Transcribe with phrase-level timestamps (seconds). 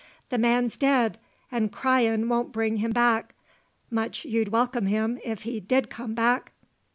[0.29, 1.19] The man's dead,
[1.51, 3.35] an' cryin' won't bring him back.
[3.91, 6.53] Much you'd welcome him, if he did come back!"